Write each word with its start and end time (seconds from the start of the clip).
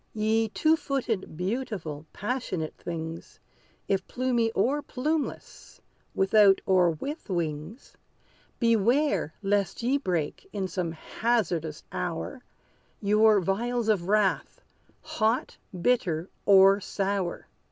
Ye 0.15 0.49
two 0.49 0.77
footed, 0.77 1.37
beautiful, 1.37 2.07
passionate 2.11 2.73
things, 2.75 3.39
If 3.87 4.07
plumy 4.07 4.51
or 4.53 4.81
plumeless 4.81 5.79
without, 6.15 6.59
or 6.65 6.89
with 6.89 7.29
wings, 7.29 7.95
Beware, 8.57 9.35
lest 9.43 9.83
ye 9.83 9.99
break, 9.99 10.49
in 10.51 10.67
some 10.67 10.91
hazardous 10.93 11.83
hour, 11.91 12.43
Your 12.99 13.39
vials 13.41 13.89
of 13.89 14.07
wrath, 14.07 14.59
hot, 15.03 15.57
or 15.71 15.77
bitter, 15.79 16.29
or 16.47 16.79
sour! 16.81 17.45